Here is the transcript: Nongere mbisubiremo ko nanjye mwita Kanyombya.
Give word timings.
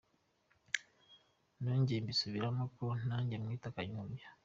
Nongere 1.61 2.01
mbisubiremo 2.03 2.63
ko 2.75 2.85
nanjye 3.07 3.35
mwita 3.43 3.69
Kanyombya. 3.75 4.27